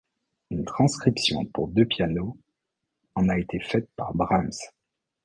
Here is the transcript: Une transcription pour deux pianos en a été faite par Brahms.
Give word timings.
Une 0.49 0.65
transcription 0.65 1.45
pour 1.45 1.67
deux 1.67 1.85
pianos 1.85 2.35
en 3.13 3.29
a 3.29 3.37
été 3.37 3.59
faite 3.59 3.87
par 3.95 4.15
Brahms. 4.15 4.49